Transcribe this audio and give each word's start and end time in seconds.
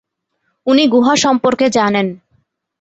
উনি 0.67 0.83
গুহা 0.87 1.15
সম্পর্কে 1.15 1.65
জানেন। 1.69 2.07